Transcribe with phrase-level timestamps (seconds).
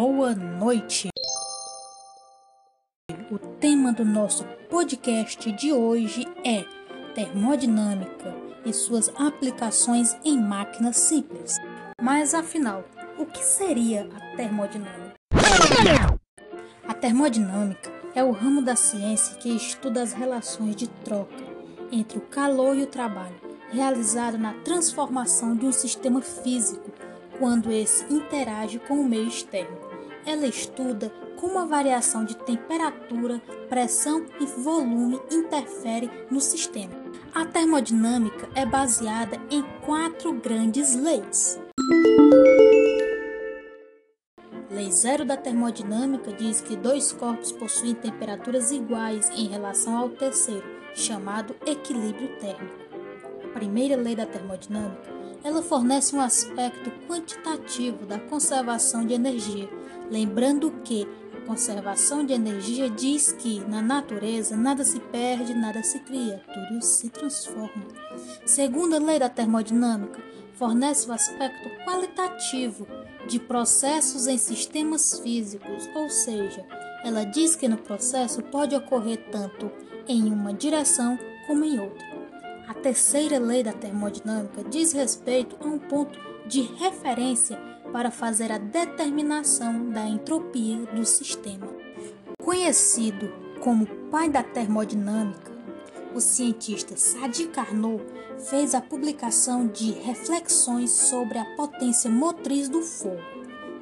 [0.00, 1.08] boa noite.
[3.32, 6.64] O tema do nosso podcast de hoje é
[7.16, 8.32] termodinâmica
[8.64, 11.56] e suas aplicações em máquinas simples.
[12.00, 12.84] Mas afinal,
[13.18, 15.14] o que seria a termodinâmica?
[16.86, 21.44] A termodinâmica é o ramo da ciência que estuda as relações de troca
[21.90, 23.34] entre o calor e o trabalho,
[23.72, 26.88] realizado na transformação de um sistema físico
[27.36, 29.87] quando esse interage com o meio externo.
[30.28, 36.92] Ela estuda como a variação de temperatura, pressão e volume interfere no sistema.
[37.34, 41.58] A termodinâmica é baseada em quatro grandes leis.
[44.70, 50.66] Lei zero da termodinâmica diz que dois corpos possuem temperaturas iguais em relação ao terceiro,
[50.94, 52.76] chamado equilíbrio térmico.
[53.46, 59.68] A primeira lei da termodinâmica ela fornece um aspecto quantitativo da conservação de energia,
[60.10, 61.06] lembrando que
[61.36, 66.82] a conservação de energia diz que na natureza nada se perde, nada se cria, tudo
[66.82, 67.86] se transforma.
[68.44, 70.20] Segunda lei da termodinâmica,
[70.58, 72.86] fornece o aspecto qualitativo
[73.28, 76.66] de processos em sistemas físicos, ou seja,
[77.04, 79.70] ela diz que no processo pode ocorrer tanto
[80.08, 82.06] em uma direção como em outra.
[82.66, 87.56] A terceira lei da termodinâmica diz respeito a um ponto de referência
[87.92, 91.66] para fazer a determinação da entropia do sistema.
[92.42, 95.52] Conhecido como pai da termodinâmica,
[96.14, 98.02] o cientista Sadi Carnot
[98.48, 103.20] fez a publicação de reflexões sobre a potência motriz do fogo,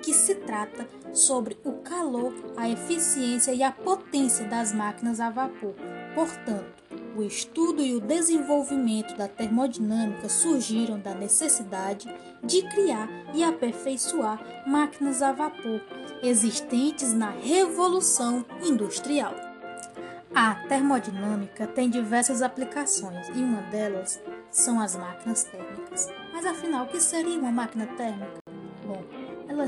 [0.03, 5.75] que se trata sobre o calor, a eficiência e a potência das máquinas a vapor.
[6.15, 6.86] Portanto,
[7.17, 12.07] o estudo e o desenvolvimento da termodinâmica surgiram da necessidade
[12.45, 15.81] de criar e aperfeiçoar máquinas a vapor
[16.23, 19.35] existentes na Revolução Industrial.
[20.35, 26.09] A termodinâmica tem diversas aplicações e uma delas são as máquinas térmicas.
[26.33, 28.37] Mas afinal, o que seria uma máquina térmica?
[28.87, 29.03] Bom,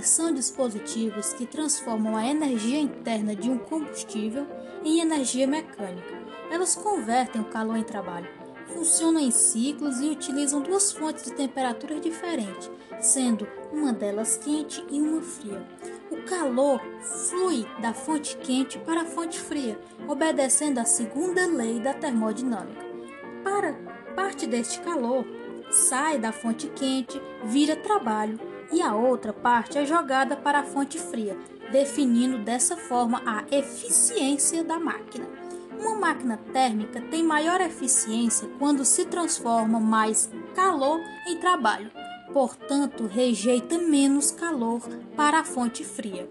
[0.07, 4.47] são dispositivos que transformam a energia interna de um combustível
[4.85, 6.19] em energia mecânica
[6.51, 8.29] elas convertem o calor em trabalho,
[8.67, 15.01] funcionam em ciclos e utilizam duas fontes de temperatura diferentes, sendo uma delas quente e
[15.01, 15.63] uma fria.
[16.11, 21.95] O calor flui da fonte quente para a fonte fria, obedecendo à segunda lei da
[21.95, 22.87] termodinâmica.
[23.45, 23.75] Para
[24.15, 25.25] parte deste calor,
[25.71, 28.39] sai da fonte quente, vira trabalho,
[28.73, 31.37] e a outra parte é jogada para a fonte fria,
[31.71, 35.27] definindo dessa forma a eficiência da máquina.
[35.79, 41.91] Uma máquina térmica tem maior eficiência quando se transforma mais calor em trabalho,
[42.33, 44.83] portanto, rejeita menos calor
[45.17, 46.29] para a fonte fria.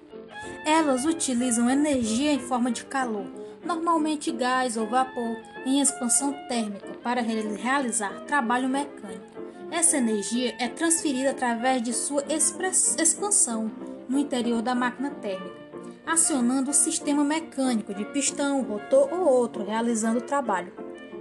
[0.65, 3.25] Elas utilizam energia em forma de calor,
[3.63, 9.36] normalmente gás ou vapor, em expansão térmica para realizar trabalho mecânico.
[9.72, 13.72] Essa energia é transferida através de sua expansão
[14.07, 15.67] no interior da máquina térmica
[16.07, 20.72] acionando o sistema mecânico de pistão, rotor ou outro, realizando o trabalho.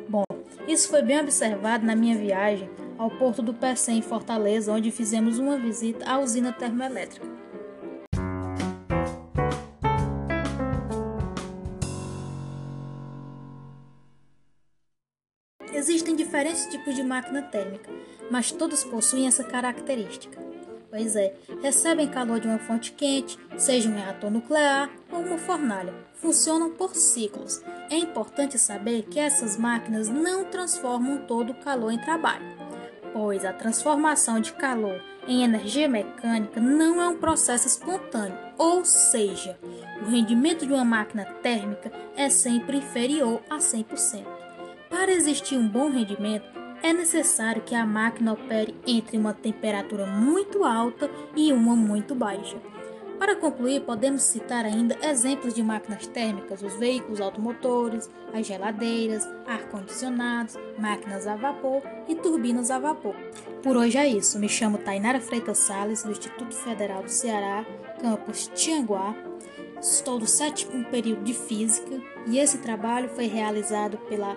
[0.09, 0.23] Bom,
[0.69, 5.41] isso foi bem observado na minha viagem ao Porto do Pecém, em Fortaleza, onde fizemos
[5.41, 7.36] uma visita à usina termoelétrica.
[15.77, 17.91] Existem diferentes tipos de máquina térmica,
[18.31, 20.41] mas todos possuem essa característica.
[20.89, 25.93] Pois é, recebem calor de uma fonte quente, seja um reator nuclear ou uma fornalha.
[26.15, 27.63] Funcionam por ciclos.
[27.91, 32.47] É importante saber que essas máquinas não transformam todo o calor em trabalho,
[33.13, 34.99] pois a transformação de calor
[35.29, 39.59] em energia mecânica não é um processo espontâneo, ou seja,
[40.01, 44.46] o rendimento de uma máquina térmica é sempre inferior a 100%.
[45.07, 46.45] Para existir um bom rendimento,
[46.83, 52.57] é necessário que a máquina opere entre uma temperatura muito alta e uma muito baixa.
[53.17, 60.59] Para concluir, podemos citar ainda exemplos de máquinas térmicas, os veículos automotores, as geladeiras, ar-condicionados,
[60.77, 63.15] máquinas a vapor e turbinas a vapor.
[63.63, 64.41] Por hoje é isso.
[64.41, 67.65] Me chamo Tainara Freitas Sales, do Instituto Federal do Ceará,
[68.01, 69.15] campus Tianguá.
[69.81, 74.35] Estou do sétimo período de Física e esse trabalho foi realizado pela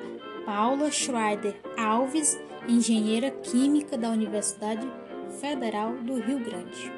[0.50, 2.36] Paula Schreider Alves,
[2.68, 4.82] engenheira química da Universidade
[5.40, 6.92] Federal do Rio Grande.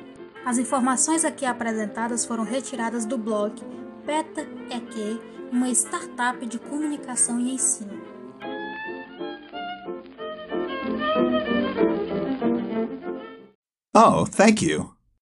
[0.46, 3.62] As informações aqui apresentadas foram retiradas do blog
[4.06, 5.20] Beta EQ,
[5.52, 8.02] uma startup de comunicação e ensino.
[13.94, 15.01] Oh, thank you.